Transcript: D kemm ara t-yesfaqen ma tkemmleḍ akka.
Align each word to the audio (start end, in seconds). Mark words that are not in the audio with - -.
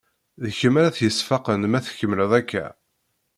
D 0.43 0.45
kemm 0.59 0.75
ara 0.79 0.95
t-yesfaqen 0.97 1.61
ma 1.67 1.79
tkemmleḍ 1.85 2.31
akka. 2.39 2.65